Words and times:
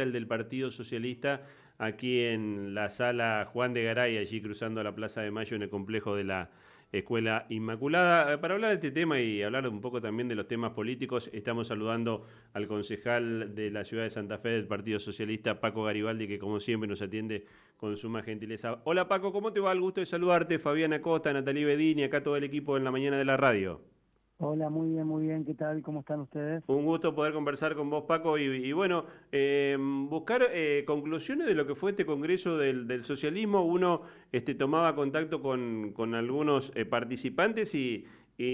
el 0.00 0.12
del 0.12 0.26
Partido 0.26 0.70
Socialista 0.70 1.42
aquí 1.78 2.22
en 2.22 2.74
la 2.74 2.90
sala 2.90 3.48
Juan 3.52 3.74
de 3.74 3.84
Garay, 3.84 4.16
allí 4.18 4.40
cruzando 4.40 4.82
la 4.82 4.94
Plaza 4.94 5.20
de 5.22 5.30
Mayo 5.30 5.56
en 5.56 5.62
el 5.62 5.68
complejo 5.68 6.16
de 6.16 6.24
la 6.24 6.50
Escuela 6.92 7.46
Inmaculada. 7.48 8.32
Eh, 8.32 8.38
para 8.38 8.54
hablar 8.54 8.70
de 8.70 8.76
este 8.76 8.90
tema 8.90 9.20
y 9.20 9.42
hablar 9.42 9.68
un 9.68 9.80
poco 9.80 10.00
también 10.00 10.28
de 10.28 10.34
los 10.34 10.46
temas 10.46 10.72
políticos, 10.72 11.30
estamos 11.32 11.68
saludando 11.68 12.26
al 12.52 12.68
concejal 12.68 13.54
de 13.54 13.70
la 13.70 13.84
ciudad 13.84 14.04
de 14.04 14.10
Santa 14.10 14.38
Fe 14.38 14.50
del 14.50 14.66
Partido 14.66 14.98
Socialista, 14.98 15.60
Paco 15.60 15.84
Garibaldi, 15.84 16.28
que 16.28 16.38
como 16.38 16.60
siempre 16.60 16.88
nos 16.88 17.02
atiende 17.02 17.44
con 17.76 17.96
suma 17.96 18.22
gentileza. 18.22 18.80
Hola 18.84 19.08
Paco, 19.08 19.32
¿cómo 19.32 19.52
te 19.52 19.60
va? 19.60 19.72
El 19.72 19.80
gusto 19.80 20.00
de 20.00 20.06
saludarte. 20.06 20.58
Fabiana 20.58 21.02
Costa, 21.02 21.32
Natalie 21.32 21.64
Bedini, 21.64 22.04
acá 22.04 22.22
todo 22.22 22.36
el 22.36 22.44
equipo 22.44 22.76
en 22.76 22.84
la 22.84 22.90
mañana 22.90 23.18
de 23.18 23.24
la 23.24 23.36
radio. 23.36 23.95
Hola, 24.38 24.68
muy 24.68 24.90
bien, 24.90 25.06
muy 25.06 25.26
bien. 25.26 25.46
¿Qué 25.46 25.54
tal? 25.54 25.80
¿Cómo 25.80 26.00
están 26.00 26.20
ustedes? 26.20 26.62
Un 26.66 26.84
gusto 26.84 27.14
poder 27.14 27.32
conversar 27.32 27.74
con 27.74 27.88
vos, 27.88 28.04
Paco, 28.04 28.36
y, 28.36 28.70
bueno, 28.72 29.06
eh, 29.32 29.78
buscar 29.80 30.42
eh, 30.50 30.84
conclusiones 30.86 31.46
de 31.46 31.54
lo 31.54 31.66
que 31.66 31.74
fue 31.74 31.92
este 31.92 32.04
Congreso 32.04 32.58
del, 32.58 33.02
Socialismo. 33.06 33.64
Uno 33.64 34.02
este, 34.32 34.54
tomaba 34.54 34.94
contacto 34.94 35.40
con, 35.40 36.14
algunos 36.14 36.70
eh, 36.74 36.84
participantes 36.84 37.74
y, 37.74 38.04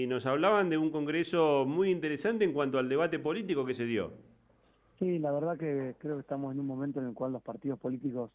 nos 0.07 0.25
hablaban 0.25 0.69
de 0.69 0.77
un 0.77 0.89
Congreso 0.89 1.65
muy 1.67 1.91
interesante 1.91 2.45
en 2.45 2.53
cuanto 2.53 2.79
al 2.79 2.87
debate 2.87 3.19
político 3.19 3.65
que 3.65 3.73
se 3.73 3.83
dio. 3.83 4.13
Sí, 4.97 5.19
la 5.19 5.33
verdad 5.33 5.57
que 5.57 5.95
creo 5.97 6.15
que 6.15 6.21
estamos 6.21 6.53
en 6.53 6.61
un 6.61 6.67
momento 6.67 7.01
en 7.01 7.07
el 7.07 7.13
cual 7.13 7.33
los 7.33 7.41
partidos 7.41 7.77
políticos 7.77 8.31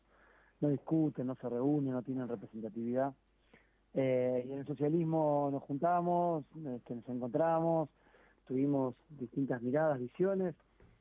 no 0.61 0.69
discuten, 0.69 1.27
no 1.27 1.35
se 1.37 1.49
reúnen, 1.49 1.93
no 1.93 2.03
tienen 2.03 2.29
representatividad. 2.29 3.15
Eh, 4.01 4.45
y 4.49 4.53
en 4.53 4.61
el 4.61 4.67
socialismo 4.67 5.49
nos 5.51 5.65
juntamos, 5.65 6.45
este, 6.77 6.95
nos 6.95 7.09
encontramos, 7.09 7.89
tuvimos 8.47 8.95
distintas 9.09 9.61
miradas, 9.61 9.99
visiones, 9.99 10.55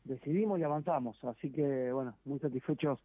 decidimos 0.04 0.60
y 0.60 0.64
avanzamos. 0.64 1.24
Así 1.26 1.52
que, 1.52 1.92
bueno, 1.92 2.16
muy 2.26 2.40
satisfechos 2.40 3.00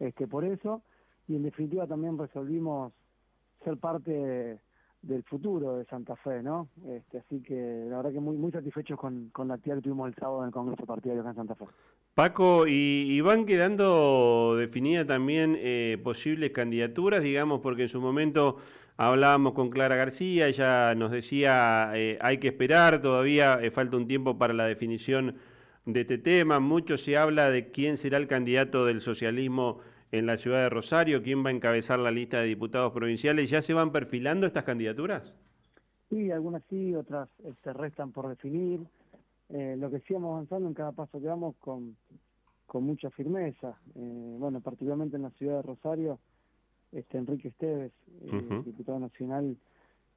este, 0.00 0.26
por 0.26 0.44
eso. 0.44 0.82
Y 1.28 1.36
en 1.36 1.44
definitiva 1.44 1.86
también 1.86 2.18
resolvimos 2.18 2.92
ser 3.62 3.76
parte 3.76 4.58
del 5.02 5.22
futuro 5.22 5.76
de 5.76 5.84
Santa 5.84 6.16
Fe, 6.16 6.42
¿no? 6.42 6.68
Este, 6.88 7.18
así 7.18 7.40
que 7.40 7.86
la 7.88 7.98
verdad 7.98 8.12
que 8.12 8.20
muy 8.20 8.36
muy 8.36 8.50
satisfechos 8.50 8.98
con, 8.98 9.28
con 9.28 9.46
la 9.46 9.54
actividad 9.54 9.76
que 9.76 9.82
tuvimos 9.82 10.08
el 10.08 10.16
sábado 10.16 10.40
en 10.40 10.46
el 10.46 10.52
Congreso 10.52 10.84
Partidario 10.84 11.20
acá 11.20 11.30
en 11.30 11.36
Santa 11.36 11.54
Fe. 11.54 11.66
Paco, 12.16 12.64
y, 12.66 13.20
van 13.20 13.46
quedando 13.46 14.56
definidas 14.56 15.06
también 15.06 15.56
eh, 15.56 16.00
posibles 16.02 16.50
candidaturas, 16.50 17.22
digamos, 17.22 17.60
porque 17.60 17.82
en 17.82 17.88
su 17.88 18.00
momento 18.00 18.56
hablábamos 18.98 19.52
con 19.54 19.70
Clara 19.70 19.94
García, 19.94 20.48
ella 20.48 20.94
nos 20.96 21.12
decía 21.12 21.92
eh, 21.94 22.18
hay 22.20 22.38
que 22.38 22.48
esperar, 22.48 23.00
todavía 23.00 23.58
eh, 23.62 23.70
falta 23.70 23.96
un 23.96 24.08
tiempo 24.08 24.36
para 24.36 24.52
la 24.52 24.66
definición 24.66 25.36
de 25.86 26.00
este 26.02 26.18
tema, 26.18 26.58
mucho 26.58 26.98
se 26.98 27.16
habla 27.16 27.48
de 27.48 27.70
quién 27.70 27.96
será 27.96 28.18
el 28.18 28.26
candidato 28.26 28.84
del 28.84 29.00
socialismo 29.00 29.78
en 30.10 30.26
la 30.26 30.36
ciudad 30.36 30.62
de 30.62 30.68
Rosario, 30.68 31.22
quién 31.22 31.44
va 31.44 31.50
a 31.50 31.52
encabezar 31.52 32.00
la 32.00 32.10
lista 32.10 32.40
de 32.40 32.46
diputados 32.46 32.92
provinciales, 32.92 33.48
¿ya 33.48 33.62
se 33.62 33.72
van 33.72 33.92
perfilando 33.92 34.46
estas 34.46 34.64
candidaturas? 34.64 35.32
Sí, 36.10 36.30
algunas 36.32 36.62
sí, 36.68 36.94
otras 36.94 37.28
se 37.40 37.50
este, 37.50 37.72
restan 37.72 38.10
por 38.12 38.28
definir. 38.28 38.80
Eh, 39.50 39.76
lo 39.78 39.90
que 39.90 40.00
sí 40.00 40.14
vamos 40.14 40.32
avanzando 40.32 40.68
en 40.68 40.74
cada 40.74 40.92
paso 40.92 41.20
que 41.20 41.26
vamos 41.26 41.54
con, 41.60 41.96
con 42.66 42.84
mucha 42.84 43.10
firmeza. 43.10 43.78
Bueno, 43.94 44.60
particularmente 44.60 45.16
en 45.16 45.22
la 45.22 45.30
ciudad 45.30 45.56
de 45.56 45.62
Rosario, 45.62 46.18
este 46.92 47.18
Enrique 47.18 47.48
Esteves, 47.48 47.92
eh, 48.22 48.62
diputado 48.64 48.98
nacional, 48.98 49.56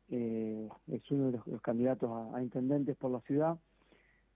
es 0.09 1.11
uno 1.11 1.31
de 1.31 1.39
los, 1.45 1.61
candidatos 1.61 2.09
a, 2.33 2.41
intendentes 2.41 2.97
por 2.97 3.11
la 3.11 3.21
ciudad. 3.21 3.57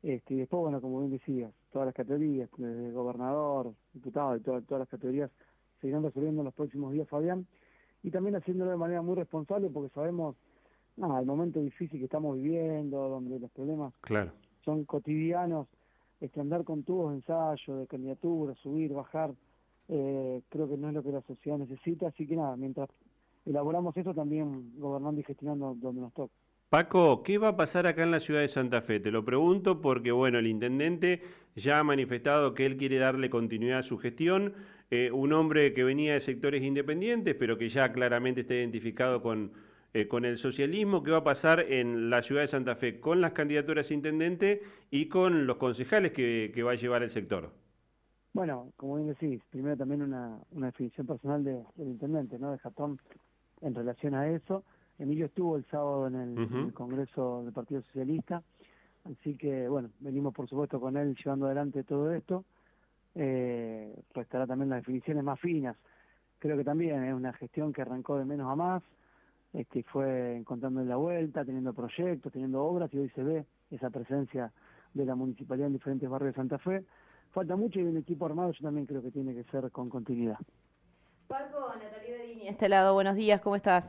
Este, 0.02 0.36
y 0.36 0.38
después, 0.38 0.62
bueno, 0.62 0.80
como 0.80 1.00
bien 1.00 1.12
decías, 1.12 1.52
todas 1.72 1.88
las 1.88 1.96
categorías, 1.96 2.50
desde 2.58 2.92
gobernador, 2.92 3.74
diputado, 3.94 4.38
y 4.38 4.40
todas 4.40 4.64
las 4.70 4.88
categorías, 4.88 5.32
se 5.82 5.88
irán 5.88 6.04
resolviendo 6.04 6.42
en 6.42 6.46
los 6.46 6.54
próximos 6.54 6.94
días, 6.94 7.08
Fabián, 7.10 7.46
y 8.04 8.12
también 8.12 8.36
haciéndolo 8.36 8.72
de 8.72 8.78
manera 8.78 9.02
muy 9.02 9.16
responsable 9.16 9.70
porque 9.70 9.94
sabemos, 9.94 10.36
nada, 10.96 11.20
el 11.20 11.26
momento 11.26 11.60
difícil 11.60 12.00
que 12.00 12.06
estamos 12.06 12.36
viviendo, 12.38 13.10
donde 13.10 13.40
los 13.40 13.52
problemas 13.52 13.94
claro. 14.02 14.32
son 14.64 14.86
cotidianos, 14.86 15.68
este, 16.22 16.40
andar 16.40 16.64
con 16.64 16.84
tubos 16.84 17.12
de 17.12 17.18
ensayo, 17.18 17.78
de 17.78 17.88
candidatura, 17.88 18.54
subir, 18.56 18.94
bajar, 18.94 19.34
eh, 19.90 20.42
creo 20.50 20.70
que 20.70 20.78
no 20.78 20.90
es 20.90 20.94
lo 20.94 21.04
que 21.04 21.12
la 21.12 21.22
sociedad 21.22 21.58
necesita, 21.58 22.08
así 22.08 22.28
que 22.28 22.36
nada, 22.36 22.56
mientras 22.56 22.90
elaboramos 23.46 23.96
eso 23.98 24.14
también 24.14 24.72
gobernando 24.78 25.22
y 25.22 25.24
gestionando 25.24 25.76
donde 25.80 26.02
nos 26.02 26.14
toca. 26.14 26.34
Paco, 26.70 27.22
¿qué 27.24 27.38
va 27.38 27.50
a 27.50 27.56
pasar 27.56 27.86
acá 27.86 28.04
en 28.04 28.12
la 28.12 28.20
ciudad 28.20 28.42
de 28.42 28.48
Santa 28.48 28.82
Fe? 28.82 29.00
Te 29.00 29.12
lo 29.12 29.24
pregunto 29.24 29.82
porque, 29.82 30.12
bueno, 30.12 30.40
el 30.40 30.48
intendente 30.48 31.22
ya 31.56 31.80
ha 31.80 31.84
manifestado 31.84 32.54
que 32.54 32.66
él 32.66 32.76
quiere 32.76 32.98
darle 32.98 33.30
continuidad 33.30 33.80
a 33.80 33.84
su 33.84 33.98
gestión, 33.98 34.54
eh, 34.90 35.12
un 35.12 35.32
hombre 35.32 35.74
que 35.74 35.84
venía 35.84 36.14
de 36.14 36.22
sectores 36.22 36.64
independientes, 36.64 37.36
pero 37.36 37.58
que 37.58 37.70
ya 37.70 37.92
claramente 37.94 38.42
está 38.42 38.56
identificado 38.56 39.22
con 39.22 39.52
eh, 39.96 40.10
con 40.10 40.26
el 40.26 40.38
socialismo, 40.38 41.04
qué 41.04 41.12
va 41.12 41.20
a 41.20 41.24
pasar 41.24 41.62
en 41.70 42.10
la 42.10 42.22
ciudad 42.22 42.42
de 42.42 42.50
Santa 42.50 42.76
Fe 42.76 43.00
con 43.00 43.22
las 43.22 43.32
candidaturas 43.32 43.90
a 43.90 43.94
intendente 43.94 44.62
y 44.92 45.08
con 45.08 45.48
los 45.48 45.56
concejales 45.56 46.12
que, 46.12 46.52
va 46.64 46.74
a 46.74 46.76
llevar 46.76 47.02
el 47.02 47.10
sector. 47.10 47.54
Bueno, 48.36 48.74
como 48.76 48.98
bien 48.98 49.08
decís, 49.08 49.42
primero 49.50 49.78
también 49.78 50.02
una, 50.02 50.38
definición 50.52 51.08
personal 51.08 51.42
del 51.42 51.64
intendente, 51.78 52.38
¿no? 52.38 52.52
De 52.52 52.58
Jatón 52.58 53.00
en 53.62 53.74
relación 53.74 54.14
a 54.14 54.28
eso. 54.28 54.66
Emilio 55.00 55.28
estuvo 55.28 55.56
el 55.56 55.64
sábado 55.68 56.08
en 56.08 56.16
el, 56.38 56.74
Congreso 56.74 57.44
del 57.46 57.54
Partido 57.54 57.82
Socialista, 57.84 58.44
así 59.06 59.38
que, 59.38 59.70
bueno, 59.70 59.90
venimos 60.02 60.34
por 60.34 60.50
supuesto 60.50 60.82
con 60.82 60.98
él 60.98 61.16
llevando 61.16 61.46
adelante 61.46 61.86
todo 61.86 62.12
esto. 62.12 62.44
Eh, 63.16 63.96
restará 64.14 64.46
también 64.46 64.70
las 64.70 64.80
definiciones 64.80 65.24
más 65.24 65.40
finas. 65.40 65.78
Creo 66.38 66.58
que 66.58 66.66
también 66.66 67.06
es 67.06 67.14
una 67.14 67.32
gestión 67.32 67.72
que 67.72 67.84
arrancó 67.84 68.18
de 68.18 68.26
menos 68.26 68.52
a 68.52 68.56
más, 68.58 68.84
este, 69.54 69.84
fue 69.84 70.36
encontrando 70.36 70.84
la 70.84 70.98
vuelta, 70.98 71.46
teniendo 71.46 71.74
proyectos, 71.74 72.34
teniendo 72.34 72.66
obras 72.66 72.94
y 72.94 72.98
hoy 72.98 73.10
se 73.12 73.24
ve 73.24 73.46
esa 73.72 73.90
presencia 73.90 74.52
de 74.94 75.06
la 75.06 75.16
municipalidad 75.16 75.68
en 75.68 75.74
diferentes 75.74 76.10
barrios 76.10 76.34
de 76.34 76.42
Santa 76.42 76.58
Fe. 76.58 76.84
Falta 77.36 77.58
mucho 77.58 77.82
y 77.82 77.84
un 77.84 77.98
equipo 77.98 78.26
armado 78.26 78.54
yo 78.54 78.62
también 78.62 78.86
creo 78.86 79.02
que 79.02 79.12
tiene 79.12 79.36
que 79.36 79.44
ser 79.52 79.70
con 79.70 79.90
continuidad. 79.90 80.38
Paco, 81.28 81.68
Natalia 81.78 82.18
Bedini, 82.18 82.48
este 82.48 82.70
lado, 82.70 82.94
buenos 82.94 83.18
días, 83.18 83.42
¿cómo 83.42 83.58
estás? 83.58 83.86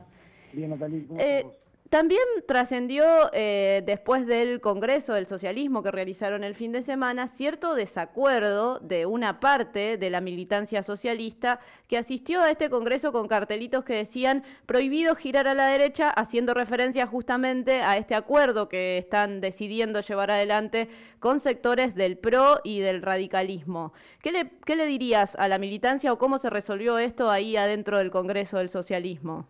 Bien, 0.51 0.71
Natalia, 0.71 1.01
¿cómo 1.07 1.17
eh, 1.17 1.45
también 1.89 2.21
trascendió 2.47 3.05
eh, 3.33 3.81
después 3.85 4.25
del 4.25 4.59
Congreso 4.59 5.13
del 5.13 5.25
Socialismo 5.25 5.83
que 5.83 5.91
realizaron 5.91 6.43
el 6.43 6.53
fin 6.53 6.71
de 6.71 6.81
semana 6.81 7.27
cierto 7.27 7.75
desacuerdo 7.75 8.79
de 8.79 9.05
una 9.05 9.39
parte 9.39 9.97
de 9.97 10.09
la 10.09 10.19
militancia 10.19 10.83
socialista 10.83 11.59
que 11.87 11.97
asistió 11.97 12.41
a 12.41 12.51
este 12.51 12.69
Congreso 12.69 13.11
con 13.11 13.27
cartelitos 13.27 13.85
que 13.85 13.93
decían 13.93 14.43
prohibido 14.65 15.15
girar 15.15 15.47
a 15.47 15.53
la 15.53 15.67
derecha, 15.67 16.09
haciendo 16.09 16.53
referencia 16.53 17.07
justamente 17.07 17.81
a 17.81 17.95
este 17.97 18.15
acuerdo 18.15 18.67
que 18.67 18.97
están 18.97 19.39
decidiendo 19.39 20.01
llevar 20.01 20.31
adelante 20.31 20.89
con 21.19 21.39
sectores 21.39 21.95
del 21.95 22.17
PRO 22.17 22.59
y 22.63 22.79
del 22.79 23.01
radicalismo. 23.01 23.93
¿Qué 24.21 24.31
le, 24.31 24.51
qué 24.65 24.75
le 24.75 24.85
dirías 24.85 25.35
a 25.35 25.47
la 25.47 25.57
militancia 25.57 26.11
o 26.11 26.17
cómo 26.17 26.37
se 26.37 26.49
resolvió 26.49 26.97
esto 26.97 27.29
ahí 27.29 27.55
adentro 27.55 27.97
del 27.97 28.11
Congreso 28.11 28.57
del 28.57 28.69
Socialismo? 28.69 29.47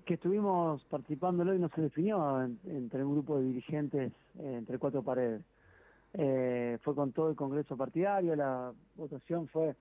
Que 0.00 0.14
estuvimos 0.14 0.84
participándolo 0.84 1.54
y 1.54 1.58
no 1.58 1.68
se 1.68 1.82
definió 1.82 2.42
entre 2.42 3.04
un 3.04 3.12
grupo 3.12 3.38
de 3.38 3.44
dirigentes 3.44 4.12
eh, 4.38 4.56
entre 4.58 4.78
cuatro 4.78 5.02
paredes. 5.02 5.42
Eh, 6.14 6.78
fue 6.82 6.94
con 6.94 7.12
todo 7.12 7.30
el 7.30 7.36
Congreso 7.36 7.76
partidario, 7.76 8.36
la 8.36 8.72
votación 8.96 9.48
fue 9.48 9.74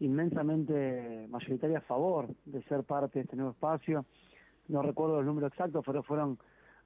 inmensamente 0.00 1.26
mayoritaria 1.28 1.78
a 1.78 1.82
favor 1.82 2.28
de 2.46 2.62
ser 2.64 2.84
parte 2.84 3.18
de 3.18 3.24
este 3.24 3.36
nuevo 3.36 3.52
espacio. 3.52 4.04
No 4.68 4.82
recuerdo 4.82 5.20
el 5.20 5.26
número 5.26 5.46
exacto, 5.46 5.82
pero 5.82 6.02
fueron 6.02 6.38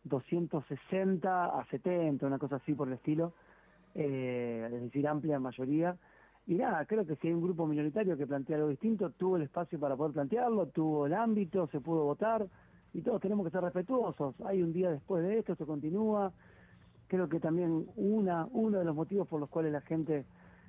260 0.04 1.46
a 1.46 1.64
70, 1.66 2.26
una 2.26 2.38
cosa 2.38 2.56
así 2.56 2.74
por 2.74 2.88
el 2.88 2.94
estilo, 2.94 3.32
eh, 3.94 4.68
es 4.72 4.82
decir, 4.82 5.06
amplia 5.06 5.38
mayoría. 5.38 5.96
Y 6.46 6.54
nada, 6.54 6.84
creo 6.86 7.06
que 7.06 7.14
si 7.16 7.28
hay 7.28 7.34
un 7.34 7.42
grupo 7.42 7.66
minoritario 7.66 8.16
que 8.16 8.26
plantea 8.26 8.56
algo 8.56 8.68
distinto, 8.68 9.10
tuvo 9.10 9.36
el 9.36 9.42
espacio 9.42 9.78
para 9.78 9.96
poder 9.96 10.14
plantearlo, 10.14 10.66
tuvo 10.66 11.06
el 11.06 11.12
ámbito, 11.12 11.66
se 11.68 11.80
pudo 11.80 12.04
votar, 12.04 12.46
y 12.92 13.02
todos 13.02 13.20
tenemos 13.20 13.46
que 13.46 13.50
ser 13.52 13.62
respetuosos. 13.62 14.34
Hay 14.44 14.62
un 14.62 14.72
día 14.72 14.90
después 14.90 15.22
de 15.22 15.38
esto, 15.38 15.52
esto 15.52 15.66
continúa. 15.66 16.32
Creo 17.06 17.28
que 17.28 17.40
también 17.40 17.86
una, 17.96 18.46
uno 18.52 18.78
de 18.78 18.84
los 18.84 18.94
motivos 18.94 19.28
por 19.28 19.40
los 19.40 19.48
cuales 19.48 19.72
la 19.72 19.80
gente 19.80 20.24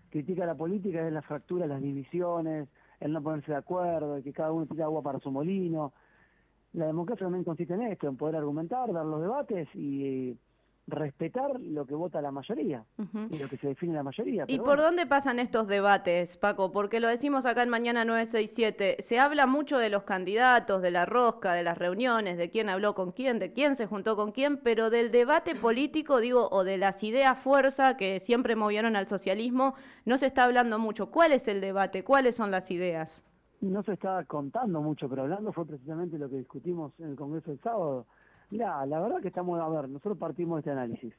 critica 0.10 0.45
la 0.45 0.56
política 0.56 1.06
es 1.06 1.13
la 1.13 1.21
fractura, 1.21 1.68
las 1.68 1.81
divisiones, 1.81 2.68
el 3.00 3.13
no 3.13 3.21
ponerse 3.21 3.51
de 3.51 3.57
acuerdo, 3.57 4.18
el 4.18 4.24
que 4.24 4.33
cada 4.33 4.51
uno 4.51 4.66
tire 4.66 4.83
agua 4.83 5.01
para 5.01 5.19
su 5.19 5.31
molino. 5.31 5.94
La 6.74 6.88
democracia 6.88 7.25
también 7.25 7.44
consiste 7.44 7.74
en 7.74 7.83
esto, 7.83 8.07
en 8.07 8.18
poder 8.18 8.36
argumentar, 8.36 8.92
dar 8.92 9.06
los 9.06 9.22
debates 9.22 9.68
y, 9.74 10.38
respetar 10.89 11.59
lo 11.59 11.86
que 11.86 11.95
vota 11.95 12.21
la 12.21 12.31
mayoría 12.31 12.83
y 13.30 13.38
lo 13.38 13.50
que 13.50 13.57
se 13.57 13.68
define 13.68 13.94
la 13.94 14.03
mayoría. 14.03 14.45
¿Y 14.47 14.59
por 14.59 14.77
dónde 14.77 15.06
pasan 15.06 15.39
estos 15.39 15.68
debates, 15.68 16.38
Paco? 16.38 16.71
Porque 16.71 17.00
lo 17.00 17.07
decimos 17.07 17.45
acá 17.45 17.63
en 17.63 17.69
Mañana 17.69 18.06
967. 18.06 18.97
Se 19.01 19.19
habla 19.19 19.47
mucho 19.47 19.77
de 19.77 19.89
los 19.89 20.03
candidatos, 20.03 20.81
de 20.81 20.91
la 20.91 21.06
rosca, 21.06 21.53
de 21.53 21.63
las 21.63 21.77
reuniones, 21.77 22.38
de 22.38 22.50
quién 22.50 22.69
habló 22.69 22.95
con 22.95 23.12
quién, 23.12 23.39
de 23.39 23.53
quién 23.53 23.75
se 23.75 23.86
juntó 23.86 24.15
con 24.15 24.31
quién, 24.31 24.57
pero 24.57 24.89
del 24.89 25.12
debate 25.12 25.56
político, 25.56 26.19
digo, 26.19 26.50
o 26.51 26.63
de 26.63 26.77
las 26.77 27.03
ideas 27.03 27.38
fuerza 27.38 27.97
que 27.97 28.19
siempre 28.19 28.56
movieron 28.56 28.95
al 28.95 29.07
socialismo, 29.07 29.75
no 30.06 30.18
se 30.18 30.27
está 30.27 30.44
hablando 30.44 30.80
mucho. 30.80 31.12
¿Cuál 31.12 31.31
es 31.31 31.47
el 31.47 31.62
debate? 31.62 32.03
¿Cuáles 32.03 32.36
son 32.36 32.51
las 32.51 32.69
ideas? 32.71 33.21
No 33.62 33.83
se 33.83 33.94
está 33.94 34.24
contando 34.25 34.81
mucho, 34.81 35.09
pero 35.09 35.24
hablando 35.24 35.51
fue 35.51 35.65
precisamente 35.65 36.18
lo 36.18 36.30
que 36.30 36.38
discutimos 36.38 36.94
en 37.00 37.09
el 37.09 37.15
Congreso 37.15 37.51
el 37.51 37.59
sábado 37.59 38.06
Mira, 38.51 38.84
la 38.88 39.00
verdad 39.00 39.22
que 39.22 39.28
estamos, 39.28 39.60
a 39.60 39.69
ver, 39.69 39.88
nosotros 39.90 40.18
partimos 40.18 40.56
de 40.56 40.60
este 40.62 40.72
análisis. 40.72 41.13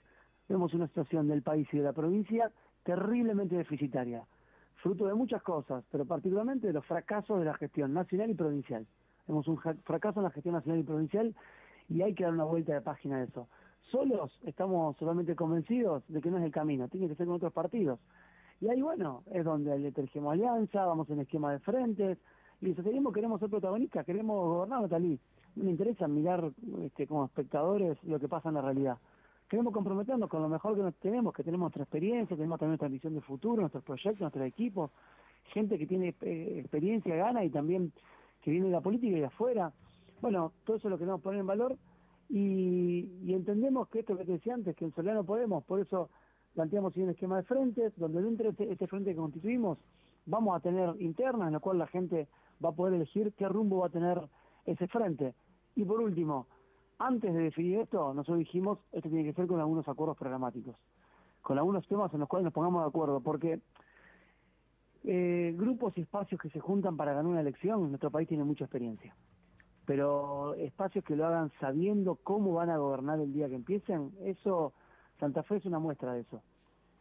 Vemos 0.49 0.75
una 0.75 0.88
situación 0.88 1.29
del 1.29 1.43
país 1.43 1.69
y 1.73 1.79
de 1.79 1.85
la 1.85 1.93
provincia 1.93 2.50
terriblemente 2.82 3.55
deficitaria, 3.55 4.25
fruto 4.82 5.06
de 5.06 5.15
muchas 5.15 5.41
cosas, 5.43 5.85
pero 5.93 6.05
particularmente 6.05 6.67
de 6.67 6.73
los 6.73 6.85
fracasos 6.87 7.38
de 7.38 7.44
la 7.44 7.55
gestión 7.55 7.94
nacional 7.94 8.31
y 8.31 8.35
provincial. 8.35 8.85
Vemos 9.29 9.47
un 9.47 9.59
fracaso 9.59 10.19
en 10.19 10.25
la 10.25 10.31
gestión 10.31 10.55
nacional 10.55 10.81
y 10.81 10.82
provincial 10.82 11.35
y 11.88 12.03
hay 12.03 12.15
que 12.15 12.25
dar 12.25 12.32
una 12.32 12.44
vuelta 12.44 12.75
de 12.75 12.81
página 12.81 13.19
a 13.19 13.23
eso. 13.23 13.47
Solos 13.93 14.37
estamos 14.44 14.97
solamente 14.97 15.37
convencidos 15.37 16.03
de 16.09 16.21
que 16.21 16.32
no 16.32 16.38
es 16.38 16.44
el 16.44 16.50
camino, 16.50 16.88
tiene 16.88 17.06
que 17.06 17.15
ser 17.15 17.27
con 17.27 17.37
otros 17.37 17.53
partidos. 17.53 18.00
Y 18.61 18.69
ahí, 18.69 18.82
bueno, 18.82 19.23
es 19.31 19.44
donde 19.44 19.79
le 19.79 19.93
tergemos 19.93 20.32
alianza, 20.32 20.85
vamos 20.85 21.09
en 21.11 21.21
esquema 21.21 21.53
de 21.53 21.61
frentes, 21.61 22.19
y 22.61 22.71
el 22.71 22.75
queremos 22.75 23.15
queremos 23.15 23.38
ser 23.38 23.50
protagonistas, 23.50 24.05
queremos 24.05 24.37
gobernar, 24.37 24.82
Natalí 24.82 25.19
me 25.61 25.71
interesa 25.71 26.09
mirar 26.09 26.51
este, 26.83 27.07
como 27.07 27.25
espectadores 27.25 28.03
lo 28.05 28.19
que 28.19 28.29
pasa 28.29 28.49
en 28.49 28.57
la 28.57 28.62
realidad. 28.62 28.99
Queremos 29.49 29.73
comprometernos 29.73 30.29
con 30.29 30.43
lo 30.43 30.49
mejor 30.49 30.77
que 30.77 30.93
tenemos, 31.01 31.35
que 31.35 31.43
tenemos 31.43 31.67
nuestra 31.67 31.83
experiencia, 31.83 32.37
tenemos 32.37 32.59
también 32.59 32.73
nuestra 32.73 32.89
visión 32.89 33.15
de 33.15 33.21
futuro, 33.21 33.62
nuestros 33.62 33.83
proyectos, 33.83 34.21
nuestro 34.21 34.45
equipo, 34.45 34.91
gente 35.53 35.79
que 35.79 35.87
tiene 35.87 36.15
eh, 36.21 36.59
experiencia, 36.61 37.17
gana 37.17 37.45
y 37.45 37.51
también 37.51 37.93
que 38.43 38.51
viene 38.51 38.67
de 38.67 38.73
la 38.73 38.81
política 38.81 39.17
y 39.17 39.21
de 39.21 39.27
afuera. 39.27 39.73
Bueno, 40.21 40.53
todo 40.65 40.77
eso 40.77 40.89
es 40.89 40.91
lo 40.91 40.97
que 40.97 41.03
queremos 41.03 41.21
poner 41.21 41.41
en 41.41 41.47
valor 41.47 41.77
y, 42.29 43.33
entendemos 43.33 43.89
que 43.89 44.01
esto 44.01 44.17
que 44.17 44.25
te 44.25 44.33
decía 44.33 44.55
antes, 44.55 44.77
que 44.77 44.85
en 44.85 44.95
Soledad 44.95 45.15
no 45.15 45.25
podemos, 45.25 45.65
por 45.65 45.81
eso 45.81 46.11
planteamos 46.55 46.97
un 46.97 47.11
esquema 47.11 47.37
de 47.37 47.43
frentes, 47.43 47.93
donde 47.97 48.23
dentro 48.23 48.45
de 48.45 48.51
este, 48.51 48.73
este, 48.73 48.87
frente 48.87 49.11
que 49.11 49.17
constituimos 49.17 49.79
vamos 50.27 50.56
a 50.56 50.61
tener 50.61 50.95
internas, 51.01 51.49
en 51.49 51.55
la 51.55 51.61
cual 51.61 51.79
la 51.79 51.89
gente 51.89 52.29
va 52.65 52.69
a 52.69 52.73
poder 52.73 52.95
elegir 52.95 53.33
qué 53.37 53.49
rumbo 53.49 53.79
va 53.79 53.87
a 53.87 53.91
tener 53.91 54.21
ese 54.65 54.87
frente. 54.87 55.35
Y 55.75 55.84
por 55.84 56.00
último, 56.00 56.46
antes 56.99 57.32
de 57.32 57.40
definir 57.40 57.81
esto, 57.81 58.12
nosotros 58.12 58.38
dijimos, 58.38 58.78
esto 58.93 59.08
tiene 59.08 59.25
que 59.25 59.32
ser 59.32 59.46
con 59.46 59.61
algunos 59.61 59.88
acuerdos 59.88 60.17
programáticos, 60.17 60.76
con 61.43 61.58
algunos 61.58 61.87
temas 61.87 62.12
en 62.12 62.20
los 62.20 62.28
cuales 62.28 62.44
nos 62.44 62.52
pongamos 62.52 62.82
de 62.82 62.88
acuerdo, 62.88 63.20
porque 63.20 63.61
eh, 65.05 65.55
grupos 65.56 65.96
y 65.96 66.02
espacios 66.02 66.40
que 66.40 66.50
se 66.50 66.61
juntan 66.61 66.96
para 66.96 67.12
ganar 67.12 67.31
una 67.31 67.40
elección, 67.40 67.88
nuestro 67.88 68.11
país 68.11 68.28
tiene 68.28 68.44
mucha 68.44 68.64
experiencia, 68.64 69.14
pero 69.87 70.55
espacios 70.55 71.05
que 71.05 71.17
lo 71.17 71.26
hagan 71.26 71.50
sabiendo 71.61 72.17
cómo 72.17 72.52
van 72.52 72.70
a 72.70 72.76
gobernar 72.76 73.20
el 73.20 73.32
día 73.32 73.49
que 73.49 73.55
empiecen, 73.55 74.12
eso, 74.25 74.75
Santa 75.19 75.43
Fe 75.43 75.56
es 75.56 75.64
una 75.64 75.78
muestra 75.78 76.12
de 76.12 76.20
eso 76.20 76.43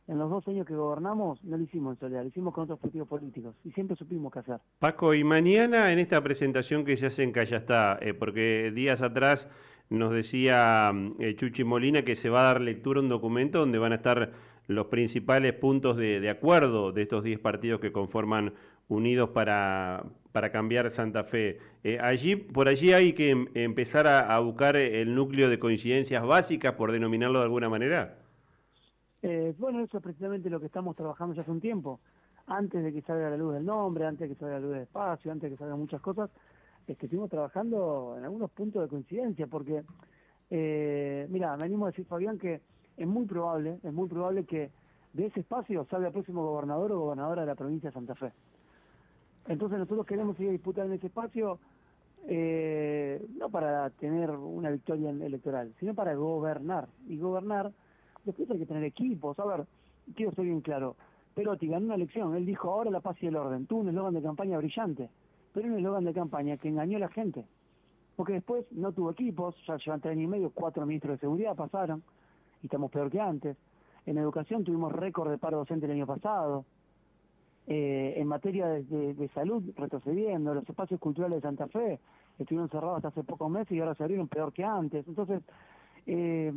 en 0.10 0.18
los 0.18 0.30
dos 0.30 0.48
años 0.48 0.66
que 0.66 0.76
gobernamos 0.76 1.44
no 1.44 1.56
lo 1.56 1.64
hicimos 1.64 1.94
en 1.94 2.00
soledad, 2.00 2.24
lo 2.24 2.30
hicimos 2.30 2.54
con 2.54 2.64
otros 2.64 2.80
partidos 2.80 3.08
políticos 3.08 3.56
y 3.64 3.72
siempre 3.72 3.96
supimos 3.96 4.34
qué 4.34 4.40
hacer. 4.40 4.58
Paco, 4.80 5.14
y 5.14 5.24
mañana 5.24 5.94
en 5.94 6.00
esta 6.00 6.22
presentación 6.24 6.84
que 6.84 6.98
se 6.98 7.06
hace 7.06 7.22
en 7.22 7.32
Callastá, 7.32 8.00
eh, 8.02 8.16
porque 8.16 8.72
días 8.74 9.04
atrás 9.04 9.48
nos 9.90 10.12
decía 10.12 10.92
eh, 11.20 11.36
Chuchi 11.36 11.64
Molina 11.64 12.02
que 12.02 12.16
se 12.16 12.30
va 12.30 12.42
a 12.42 12.54
dar 12.54 12.62
lectura 12.62 13.00
a 13.00 13.04
un 13.04 13.10
documento 13.10 13.60
donde 13.60 13.78
van 13.78 13.92
a 13.92 13.96
estar 13.96 14.32
los 14.66 14.88
principales 14.88 15.54
puntos 15.54 15.96
de, 15.96 16.28
acuerdo 16.30 16.92
de 16.92 17.04
estos 17.04 17.24
10 17.24 17.40
partidos 17.40 17.80
que 17.80 17.92
conforman 17.92 18.54
Unidos 18.88 19.30
para, 19.30 20.04
para 20.32 20.52
cambiar 20.52 20.92
Santa 20.92 21.24
Fe. 21.24 21.60
Eh, 21.84 22.00
allí, 22.02 22.36
por 22.36 22.68
allí 22.68 22.92
hay 22.92 23.14
que 23.14 23.30
em, 23.30 23.48
empezar 23.54 24.08
a 24.08 24.40
buscar 24.40 24.76
el 24.76 25.14
núcleo 25.14 25.48
de 25.48 25.60
coincidencias 25.60 26.26
básicas, 26.26 26.74
por 26.74 26.92
denominarlo 26.92 27.38
de 27.38 27.46
alguna 27.46 27.70
manera. 27.70 28.18
Eh, 29.22 29.54
bueno, 29.58 29.82
eso 29.82 29.98
es 29.98 30.04
precisamente 30.04 30.50
lo 30.50 30.60
que 30.60 30.68
estamos 30.68 30.96
trabajando 30.96 31.36
ya 31.36 31.42
hace 31.42 31.52
un 31.52 31.60
tiempo. 31.60 32.00
Antes 32.48 32.84
de 32.84 32.94
que 32.94 33.02
salga 33.02 33.30
la 33.30 33.38
luz 33.38 33.54
del 33.54 33.66
nombre, 33.66 34.06
antes 34.06 34.28
de 34.28 34.36
que 34.36 34.40
salga 34.40 34.56
la 34.56 34.62
luz 34.62 34.72
del 34.72 34.82
espacio, 34.84 35.32
antes 35.32 35.50
de 35.50 35.56
que 35.56 35.60
salgan 35.60 35.80
muchas 35.80 36.02
cosas, 36.02 36.30
es 36.88 36.98
que 36.98 37.06
estuvimos 37.06 37.30
trabajando 37.30 38.16
en 38.18 38.24
algunos 38.24 38.50
puntos 38.52 38.82
de 38.82 38.88
coincidencia, 38.88 39.46
porque, 39.48 39.84
eh, 40.50 41.28
mira, 41.30 41.56
me 41.58 41.66
animo 41.66 41.86
a 41.86 41.90
decir, 41.90 42.06
Fabián, 42.06 42.40
que 42.40 42.62
es 42.98 43.08
muy 43.08 43.26
probable, 43.26 43.80
es 43.84 43.94
muy 43.94 44.08
probable 44.08 44.46
que 44.46 44.72
de 45.14 45.26
ese 45.28 45.42
espacio 45.42 45.86
salga 45.90 46.08
el 46.08 46.14
próximo 46.14 46.44
gobernador 46.44 46.92
o 46.92 47.00
gobernadora 47.00 47.42
de 47.42 47.48
la 47.48 47.56
provincia 47.56 47.90
de 47.90 47.94
Santa 47.94 48.16
Fe. 48.16 48.32
Entonces 49.48 49.80
nosotros 49.80 50.06
queremos 50.06 50.40
ir 50.40 50.50
a 50.50 50.52
disputar 50.52 50.86
en 50.86 50.94
ese 50.94 51.08
espacio, 51.08 51.60
eh, 52.28 53.26
no 53.38 53.50
para 53.50 53.90
tener 53.92 54.30
una 54.32 54.70
victoria 54.70 55.10
electoral, 55.10 55.74
sino 55.80 55.94
para 55.94 56.14
gobernar. 56.16 56.88
Y 57.08 57.18
gobernar 57.18 57.72
Después 58.26 58.50
hay 58.52 58.60
que 58.60 58.66
tener 58.66 58.84
equipos. 58.84 59.38
A 59.40 59.46
ver, 59.46 59.66
quiero 60.16 60.32
ser 60.34 60.46
bien 60.46 60.62
claro. 60.62 60.96
Perotti 61.36 61.68
ganó 61.68 61.86
una 61.86 61.96
elección. 61.96 62.36
Él 62.36 62.46
dijo, 62.46 62.70
ahora 62.70 62.92
la 62.92 63.00
paz 63.00 63.18
y 63.22 63.28
el 63.28 63.36
orden. 63.36 63.66
Tuvo 63.66 63.82
un 63.82 63.90
eslogan 63.90 64.14
de 64.14 64.22
campaña 64.22 64.58
brillante. 64.58 65.10
Pero 65.54 65.68
un 65.68 65.78
eslogan 65.78 66.06
de 66.06 66.14
campaña 66.14 66.58
que 66.58 66.68
engañó 66.68 66.98
a 66.98 67.02
la 67.02 67.10
gente. 67.10 67.46
Porque 68.16 68.34
después 68.34 68.66
no 68.72 68.92
tuvo 68.92 69.12
equipos. 69.12 69.56
Ya 69.68 69.78
llevan 69.78 70.02
tres 70.02 70.14
años 70.14 70.26
y 70.26 70.28
medio, 70.28 70.52
cuatro 70.54 70.86
ministros 70.86 71.18
de 71.18 71.20
seguridad 71.22 71.56
pasaron. 71.56 72.04
Y 72.62 72.66
estamos 72.66 72.92
peor 72.92 73.10
que 73.10 73.20
antes. 73.20 73.58
En 74.06 74.18
educación 74.18 74.64
tuvimos 74.64 74.92
récord 74.92 75.30
de 75.30 75.38
paro 75.38 75.58
docente 75.58 75.86
el 75.86 75.94
año 75.94 76.08
pasado. 76.08 76.66
Eh, 77.68 78.16
en 78.18 78.28
materia 78.28 78.68
de, 78.68 79.30
salud, 79.34 79.64
retrocediendo. 79.78 80.54
Los 80.54 80.68
espacios 80.68 81.00
culturales 81.00 81.38
de 81.38 81.42
Santa 81.42 81.68
Fe 81.68 82.00
estuvieron 82.40 82.68
cerrados 82.70 82.98
hasta 82.98 83.10
hace 83.10 83.24
pocos 83.24 83.50
meses 83.50 83.72
y 83.72 83.80
ahora 83.80 83.94
se 83.94 84.04
abrieron 84.04 84.28
peor 84.28 84.52
que 84.52 84.64
antes. 84.64 85.08
Entonces, 85.08 85.42
eh, 86.08 86.52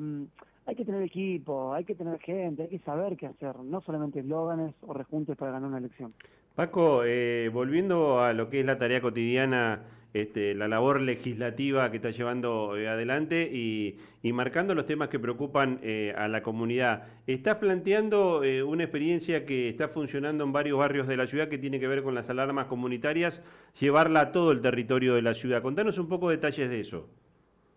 hay 0.66 0.74
que 0.74 0.84
tener 0.84 1.02
equipo, 1.02 1.74
hay 1.74 1.84
que 1.84 1.94
tener 1.94 2.18
gente, 2.20 2.62
hay 2.62 2.68
que 2.68 2.78
saber 2.80 3.16
qué 3.16 3.26
hacer, 3.26 3.56
no 3.58 3.80
solamente 3.80 4.20
eslóganes 4.20 4.74
o 4.82 4.92
rejuntes 4.94 5.36
para 5.36 5.52
ganar 5.52 5.68
una 5.68 5.78
elección. 5.78 6.14
Paco, 6.54 7.02
eh, 7.04 7.50
volviendo 7.52 8.20
a 8.20 8.32
lo 8.32 8.50
que 8.50 8.60
es 8.60 8.66
la 8.66 8.78
tarea 8.78 9.00
cotidiana, 9.00 9.80
este, 10.12 10.54
la 10.54 10.68
labor 10.68 11.00
legislativa 11.00 11.90
que 11.90 11.96
está 11.96 12.10
llevando 12.10 12.76
eh, 12.76 12.86
adelante 12.86 13.50
y, 13.50 13.98
marcando 14.32 14.74
los 14.74 14.86
temas 14.86 15.08
que 15.08 15.18
preocupan 15.18 15.80
eh, 15.82 16.14
a 16.16 16.28
la 16.28 16.42
comunidad, 16.42 17.04
estás 17.26 17.56
planteando 17.56 18.42
una 18.66 18.84
experiencia 18.84 19.44
que 19.46 19.68
está 19.68 19.88
funcionando 19.88 20.44
en 20.44 20.52
varios 20.52 20.78
barrios 20.78 21.08
de 21.08 21.16
la 21.16 21.26
ciudad 21.26 21.48
que 21.48 21.58
tiene 21.58 21.80
que 21.80 21.88
ver 21.88 22.02
con 22.02 22.14
las 22.14 22.30
alarmas 22.30 22.66
comunitarias, 22.66 23.42
llevarla 23.80 24.20
a 24.20 24.32
todo 24.32 24.52
el 24.52 24.60
territorio 24.60 25.14
de 25.14 25.22
la 25.22 25.34
ciudad. 25.34 25.60
Contanos 25.60 25.98
un 25.98 26.08
poco 26.08 26.30
detalles 26.30 26.70
de 26.70 26.80
eso. 26.80 27.08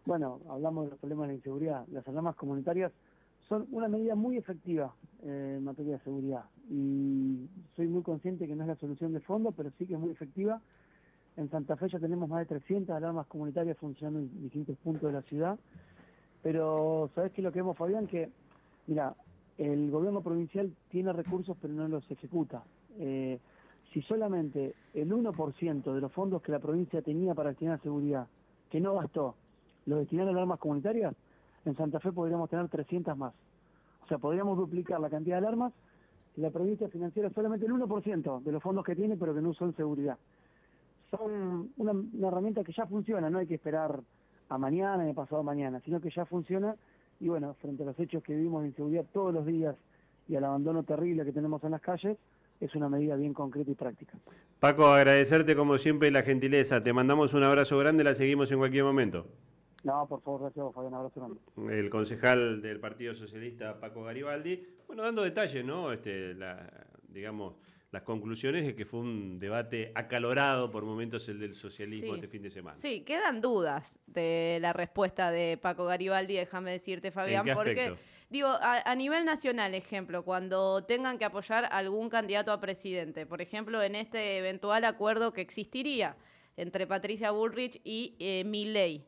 Bueno, 0.06 0.40
hablamos 0.50 0.86
de 0.86 0.92
los 0.92 1.00
problemas 1.00 1.24
de 1.24 1.34
la 1.34 1.38
inseguridad. 1.38 1.88
Las 1.88 2.08
alarmas 2.08 2.36
comunitarias 2.36 2.92
son 3.50 3.68
una 3.72 3.88
medida 3.88 4.14
muy 4.14 4.38
efectiva 4.38 4.94
eh, 5.24 5.56
en 5.58 5.64
materia 5.64 5.94
de 5.94 6.04
seguridad 6.04 6.46
y 6.70 7.48
soy 7.76 7.88
muy 7.88 8.04
consciente 8.04 8.48
que 8.48 8.56
no 8.56 8.64
es 8.64 8.68
la 8.68 8.76
solución 8.76 9.14
de 9.14 9.20
fondo, 9.20 9.52
pero 9.52 9.72
sí 9.78 9.88
que 9.88 9.96
es 9.96 10.00
muy 10.00 10.12
efectiva. 10.12 10.62
En 11.38 11.50
Santa 11.50 11.76
Fe 11.76 11.90
ya 11.90 12.00
tenemos 12.00 12.30
más 12.30 12.40
de 12.40 12.46
300 12.46 12.96
alarmas 12.96 13.26
comunitarias 13.28 13.78
funcionando 13.78 14.20
en 14.20 14.42
distintos 14.44 14.78
puntos 14.78 15.04
de 15.04 15.14
la 15.14 15.22
ciudad, 15.24 15.58
pero 16.44 17.10
¿sabes 17.16 17.32
qué 17.32 17.42
es 17.42 17.46
lo 17.46 17.52
que 17.52 17.60
vemos, 17.60 17.76
Fabián? 17.76 18.06
Que, 18.06 18.30
mira, 18.86 19.16
el 19.58 19.90
gobierno 19.90 20.22
provincial 20.22 20.72
tiene 20.92 21.14
recursos 21.14 21.58
pero 21.60 21.74
no 21.74 21.88
los 21.88 22.10
ejecuta. 22.12 22.64
Eh, 23.00 23.40
si 23.92 24.04
solamente 24.04 24.76
el 24.94 25.12
1% 25.12 25.94
de 25.94 26.02
los 26.02 26.12
fondos 26.12 26.44
que 26.44 26.52
la 26.52 26.60
provincia 26.60 27.02
tenía 27.02 27.34
para 27.34 27.50
destinar 27.50 27.82
seguridad, 27.82 28.28
que 28.70 28.80
no 28.80 28.94
bastó, 28.94 29.36
los 29.86 30.00
destinados 30.00 30.30
a 30.30 30.38
alarmas 30.38 30.60
comunitarias, 30.60 31.16
en 31.66 31.76
Santa 31.76 32.00
Fe 32.00 32.12
podríamos 32.12 32.50
tener 32.50 32.68
300 32.68 33.18
más. 33.18 33.34
O 34.04 34.08
sea, 34.08 34.18
podríamos 34.18 34.58
duplicar 34.58 35.00
la 35.00 35.10
cantidad 35.10 35.40
de 35.40 35.48
alarmas 35.48 35.74
y 36.38 36.42
la 36.42 36.52
provincia 36.52 36.88
financiera 36.90 37.30
solamente 37.32 37.66
el 37.66 37.74
1% 37.74 38.44
de 38.44 38.52
los 38.52 38.62
fondos 38.62 38.86
que 38.86 38.96
tiene, 38.96 39.18
pero 39.18 39.34
que 39.34 39.42
no 39.42 39.54
son 39.54 39.76
seguridad. 39.76 40.18
Son 41.10 41.72
una, 41.78 42.28
herramienta 42.28 42.64
que 42.64 42.74
ya 42.74 42.86
funciona, 42.86 43.30
no 43.30 43.40
hay 43.40 43.48
que 43.48 43.56
esperar 43.56 44.02
a 44.50 44.58
mañana 44.58 45.04
ni 45.04 45.14
pasado 45.14 45.44
mañana, 45.44 45.82
sino 45.86 46.00
que 46.00 46.10
ya 46.10 46.26
funciona 46.26 46.76
y 47.20 47.30
bueno, 47.30 47.56
frente 47.62 47.84
a 47.84 47.86
los 47.88 48.00
hechos 48.00 48.22
que 48.22 48.36
vivimos 48.36 48.62
de 48.64 48.70
inseguridad 48.70 49.06
todos 49.14 49.34
los 49.34 49.46
días 49.46 49.76
y 50.28 50.36
al 50.36 50.44
abandono 50.44 50.84
terrible 50.84 51.24
que 51.24 51.32
tenemos 51.32 51.64
en 51.64 51.72
las 51.72 51.82
calles, 51.82 52.18
es 52.60 52.76
una 52.76 52.90
medida 52.90 53.16
bien 53.16 53.34
concreta 53.34 53.72
y 53.72 53.76
práctica. 53.76 54.18
Paco, 54.60 54.88
agradecerte 54.88 55.56
como 55.56 55.78
siempre 55.78 56.12
la 56.12 56.24
gentileza. 56.24 56.82
Te 56.82 56.94
mandamos 56.94 57.34
un 57.34 57.44
abrazo 57.44 57.78
grande, 57.78 58.04
la 58.04 58.16
seguimos 58.16 58.52
en 58.52 58.60
cualquier 58.60 58.84
momento. 58.84 59.28
No, 59.86 60.08
por 60.08 60.22
favor, 60.22 60.42
gracias, 60.42 60.66
Fabián. 60.74 60.96
Abrazo 60.96 61.38
El 61.70 61.90
concejal 61.92 62.62
del 62.62 62.80
Partido 62.80 63.14
Socialista, 63.14 63.80
Paco 63.80 64.04
Garibaldi, 64.04 64.66
bueno, 64.88 65.04
dando 65.04 65.22
detalles, 65.22 65.64
¿no? 65.64 65.94
Este, 65.94 66.34
la, 66.34 66.88
digamos, 67.08 67.54
las 67.92 68.02
conclusiones 68.02 68.66
de 68.66 68.76
que 68.76 68.86
fue 68.86 69.00
un 69.00 69.38
debate 69.38 69.92
acalorado 69.94 70.72
por 70.72 70.84
momentos 70.84 71.30
el 71.30 71.40
del 71.40 71.54
socialismo 71.54 72.16
este 72.16 72.28
fin 72.28 72.42
de 72.42 72.50
semana. 72.50 72.76
Sí, 72.76 73.02
quedan 73.02 73.42
dudas 73.42 74.00
de 74.08 74.58
la 74.60 74.74
respuesta 74.74 75.30
de 75.30 75.58
Paco 75.62 75.86
Garibaldi, 75.86 76.34
déjame 76.34 76.72
decirte, 76.72 77.12
Fabián, 77.12 77.46
porque 77.54 77.96
Digo, 78.28 78.50
a, 78.60 78.96
nivel 78.96 79.24
nacional, 79.24 79.76
ejemplo, 79.76 80.26
cuando 80.26 80.84
tengan 80.84 81.20
que 81.20 81.26
apoyar 81.26 81.70
algún 81.72 82.10
candidato 82.10 82.52
a 82.52 82.60
presidente, 82.60 83.28
por 83.28 83.40
ejemplo, 83.40 83.84
en 83.84 83.94
este 83.96 84.40
eventual 84.40 84.84
acuerdo 84.84 85.32
que 85.32 85.42
existiría 85.42 86.18
entre 86.58 86.88
Patricia 86.88 87.30
Bullrich 87.30 87.80
y 87.84 88.16
eh, 88.18 88.44
Milley. 88.44 89.06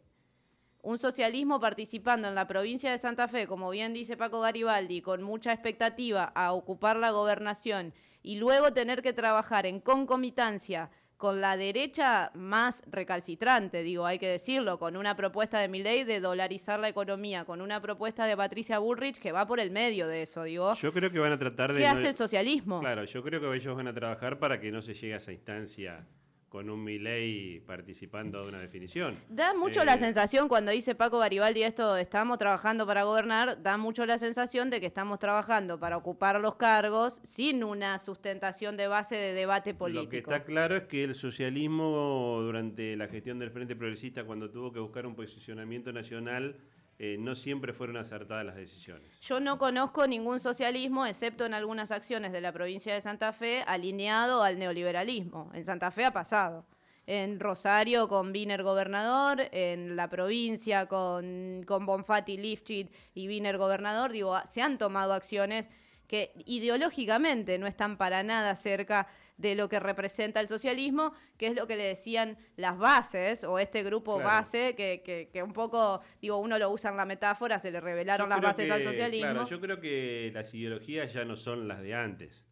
Un 0.87 0.99
socialismo 0.99 1.59
participando 1.59 2.29
en 2.29 2.35
la 2.35 2.47
provincia 2.47 2.89
de 2.89 2.97
Santa 2.97 3.27
Fe, 3.27 3.45
como 3.45 3.69
bien 3.71 3.93
dice 3.93 4.15
Paco 4.15 4.39
Garibaldi, 4.39 5.01
con 5.01 5.21
mucha 5.21 5.51
expectativa 5.51 6.31
a 6.33 6.53
ocupar 6.53 6.95
la 6.95 7.11
gobernación 7.11 7.93
y 8.23 8.37
luego 8.37 8.71
tener 8.71 9.01
que 9.01 9.11
trabajar 9.11 9.65
en 9.65 9.81
concomitancia 9.81 10.89
con 11.17 11.41
la 11.41 11.57
derecha 11.57 12.31
más 12.35 12.83
recalcitrante, 12.87 13.83
digo, 13.83 14.05
hay 14.05 14.17
que 14.17 14.29
decirlo, 14.29 14.79
con 14.79 14.95
una 14.95 15.17
propuesta 15.17 15.59
de 15.59 15.67
Milley 15.67 16.05
de 16.05 16.21
dolarizar 16.21 16.79
la 16.79 16.87
economía, 16.87 17.43
con 17.43 17.59
una 17.59 17.81
propuesta 17.81 18.25
de 18.25 18.37
Patricia 18.37 18.79
Bullrich 18.79 19.19
que 19.19 19.33
va 19.33 19.45
por 19.45 19.59
el 19.59 19.71
medio 19.71 20.07
de 20.07 20.21
eso, 20.21 20.43
digo. 20.43 20.73
Yo 20.75 20.93
creo 20.93 21.11
que 21.11 21.19
van 21.19 21.33
a 21.33 21.37
tratar 21.37 21.73
de... 21.73 21.79
¿Qué 21.79 21.87
hace 21.87 22.07
el 22.07 22.15
socialismo? 22.15 22.79
Claro, 22.79 23.03
yo 23.03 23.21
creo 23.23 23.41
que 23.41 23.57
ellos 23.57 23.75
van 23.75 23.89
a 23.89 23.93
trabajar 23.93 24.39
para 24.39 24.61
que 24.61 24.71
no 24.71 24.81
se 24.81 24.93
llegue 24.93 25.15
a 25.15 25.17
esa 25.17 25.33
instancia 25.33 26.07
con 26.49 26.69
un 26.69 26.83
Milei 26.83 27.59
participando 27.65 28.41
de 28.41 28.49
una 28.49 28.59
definición. 28.59 29.19
Da 29.29 29.53
mucho 29.53 29.83
la 29.83 29.95
eh, 29.95 29.97
sensación 29.97 30.47
cuando 30.47 30.71
dice 30.71 30.95
Paco 30.95 31.19
Garibaldi 31.19 31.63
esto, 31.63 31.97
estamos 31.97 32.37
trabajando 32.37 32.87
para 32.87 33.03
gobernar, 33.03 33.61
da 33.61 33.77
mucho 33.77 34.05
la 34.05 34.17
sensación 34.17 34.69
de 34.69 34.79
que 34.79 34.85
estamos 34.85 35.19
trabajando 35.19 35.79
para 35.79 35.97
ocupar 35.97 36.39
los 36.39 36.55
cargos 36.55 37.19
sin 37.23 37.63
una 37.63 37.99
sustentación 37.99 38.77
de 38.77 38.87
base 38.87 39.15
de 39.15 39.33
debate 39.33 39.73
político. 39.73 40.05
Lo 40.05 40.09
que 40.09 40.17
está 40.19 40.43
claro 40.43 40.77
es 40.77 40.83
que 40.83 41.03
el 41.03 41.15
socialismo 41.15 42.39
durante 42.41 42.95
la 42.95 43.07
gestión 43.07 43.39
del 43.39 43.51
Frente 43.51 43.75
Progresista, 43.75 44.23
cuando 44.23 44.49
tuvo 44.49 44.71
que 44.71 44.79
buscar 44.79 45.05
un 45.05 45.15
posicionamiento 45.15 45.91
nacional, 45.91 46.55
eh, 46.99 47.17
no 47.19 47.35
siempre 47.35 47.73
fueron 47.73 47.97
acertadas 47.97 48.43
las 48.43 48.55
decisiones. 48.55 49.19
Yo 49.21 49.39
no 49.39 49.59
conozco 49.59 50.07
ningún 50.07 50.39
socialismo, 50.39 51.05
excepto 51.05 51.45
en 51.45 51.53
algunas 51.53 51.91
acciones 51.91 52.31
de 52.31 52.41
la 52.41 52.51
provincia 52.51 52.93
de 52.93 53.01
Santa 53.01 53.33
Fe, 53.33 53.63
alineado 53.67 54.41
al 54.41 54.57
neoliberalismo. 54.57 55.51
En 55.53 55.63
Santa 55.63 55.91
Fe 55.91 56.05
ha 56.05 56.11
pasado. 56.11 56.65
En 57.05 57.39
Rosario 57.39 58.09
con 58.09 58.31
Wiener 58.31 58.63
gobernador, 58.63 59.47
en 59.51 59.95
la 59.95 60.09
provincia 60.09 60.87
con, 60.87 61.63
con 61.65 61.85
Bonfatti, 61.85 62.35
Lifchit 62.35 62.91
y 63.13 63.27
Wiener 63.27 63.57
gobernador, 63.57 64.11
digo, 64.11 64.35
se 64.49 64.61
han 64.61 64.77
tomado 64.77 65.13
acciones 65.13 65.69
que 66.07 66.31
ideológicamente 66.45 67.59
no 67.59 67.67
están 67.67 67.97
para 67.97 68.23
nada 68.23 68.55
cerca 68.55 69.07
de 69.37 69.55
lo 69.55 69.69
que 69.69 69.79
representa 69.79 70.39
el 70.39 70.47
socialismo, 70.47 71.13
que 71.37 71.47
es 71.47 71.55
lo 71.55 71.67
que 71.67 71.75
le 71.75 71.83
decían 71.83 72.37
las 72.55 72.77
bases 72.77 73.43
o 73.43 73.59
este 73.59 73.83
grupo 73.83 74.19
base, 74.19 74.75
que, 74.75 75.29
que, 75.31 75.43
un 75.43 75.53
poco, 75.53 76.01
digo, 76.21 76.37
uno 76.37 76.57
lo 76.57 76.71
usa 76.71 76.89
en 76.89 76.97
la 76.97 77.05
metáfora, 77.05 77.59
se 77.59 77.71
le 77.71 77.79
revelaron 77.79 78.29
las 78.29 78.41
bases 78.41 78.69
al 78.69 78.83
socialismo. 78.83 79.31
Claro, 79.31 79.47
yo 79.47 79.61
creo 79.61 79.79
que 79.79 80.31
las 80.33 80.53
ideologías 80.53 81.13
ya 81.13 81.23
no 81.23 81.35
son 81.35 81.67
las 81.67 81.81
de 81.81 81.93
antes. 81.93 82.45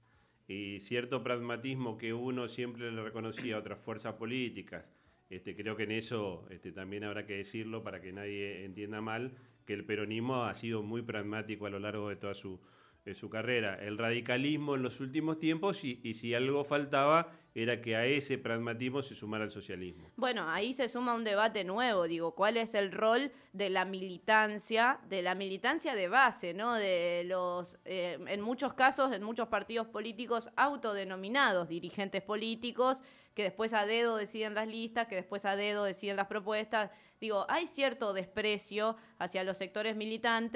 Y 0.48 0.80
cierto 0.80 1.24
pragmatismo 1.24 1.98
que 1.98 2.14
uno 2.14 2.48
siempre 2.48 2.92
le 2.92 3.02
reconocía 3.02 3.56
a 3.56 3.60
otras 3.60 3.80
fuerzas 3.80 4.14
políticas, 4.14 4.86
este, 5.30 5.56
creo 5.56 5.76
que 5.76 5.84
en 5.84 5.92
eso 5.92 6.46
este, 6.52 6.72
también 6.72 7.04
habrá 7.04 7.26
que 7.26 7.38
decirlo 7.38 7.84
para 7.84 8.00
que 8.00 8.14
nadie 8.14 8.64
entienda 8.64 9.02
mal, 9.02 9.34
que 9.66 9.74
el 9.74 9.84
peronismo 9.84 10.44
ha 10.44 10.54
sido 10.54 10.84
muy 10.84 11.02
pragmático 11.02 11.66
a 11.66 11.72
lo 11.72 11.80
largo 11.80 12.10
de 12.10 12.16
toda 12.16 12.36
su, 12.36 12.62
en 13.06 13.16
su 13.16 13.30
carrera 13.30 13.78
el 13.82 13.98
radicalismo 13.98 14.76
en 14.76 14.82
los 14.82 15.00
últimos 15.00 15.40
tiempos 15.40 15.84
y, 15.84 16.00
y, 16.04 16.16
si 16.16 16.34
algo 16.34 16.64
faltaba 16.64 17.32
era 17.54 17.82
que 17.82 17.96
a 17.96 18.06
ese 18.06 18.38
pragmatismo 18.38 19.02
se 19.02 19.16
sumara 19.16 19.46
el 19.46 19.52
socialismo. 19.52 20.12
Bueno, 20.18 20.50
ahí 20.50 20.74
se 20.74 20.90
suma 20.90 21.14
un 21.14 21.24
debate 21.24 21.64
nuevo, 21.64 22.04
digo, 22.04 22.36
¿cuál 22.36 22.58
es 22.58 22.74
el 22.74 22.92
rol 22.92 23.32
de 23.54 23.70
la 23.70 23.86
militancia, 23.86 25.00
de 25.08 25.22
la 25.22 25.36
militancia 25.36 25.96
de 25.96 26.10
base, 26.10 26.54
¿no? 26.54 26.74
De 26.74 27.24
los, 27.26 27.78
eh, 27.86 28.18
en 28.28 28.42
muchos 28.42 28.74
casos, 28.74 29.14
en 29.14 29.24
muchos 29.24 29.48
partidos 29.48 29.88
políticos 29.88 30.50
autodenominados 30.58 31.70
dirigentes 31.70 32.24
políticos, 32.24 33.02
que 33.36 33.44
después 33.44 33.74
a 33.74 33.86
dedo 33.86 34.18
deciden 34.18 34.54
las 34.54 34.68
listas, 34.68 35.08
que 35.08 35.16
después 35.16 35.46
a 35.46 35.56
dedo 35.56 35.84
deciden 35.84 36.16
las 36.16 36.28
propuestas. 36.28 36.90
Digo, 37.22 37.46
hay 37.50 37.68
cierto 37.68 38.14
desprecio 38.14 38.98
hacia 39.20 39.44
los 39.44 39.58
sectores 39.58 39.96
militantes 39.96 40.54